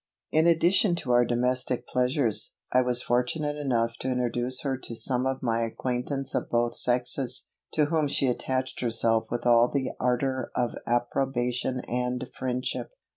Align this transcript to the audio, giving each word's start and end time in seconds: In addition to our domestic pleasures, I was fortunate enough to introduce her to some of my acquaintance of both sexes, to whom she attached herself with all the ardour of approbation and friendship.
In 0.31 0.47
addition 0.47 0.95
to 0.95 1.11
our 1.11 1.23
domestic 1.25 1.85
pleasures, 1.87 2.55
I 2.73 2.81
was 2.81 3.03
fortunate 3.03 3.55
enough 3.55 3.97
to 3.99 4.07
introduce 4.07 4.61
her 4.61 4.75
to 4.79 4.95
some 4.95 5.27
of 5.27 5.43
my 5.43 5.61
acquaintance 5.61 6.33
of 6.33 6.49
both 6.49 6.75
sexes, 6.75 7.49
to 7.73 7.85
whom 7.85 8.07
she 8.07 8.25
attached 8.25 8.79
herself 8.79 9.27
with 9.29 9.45
all 9.45 9.67
the 9.67 9.91
ardour 9.99 10.49
of 10.55 10.73
approbation 10.87 11.81
and 11.81 12.27
friendship. 12.33 12.93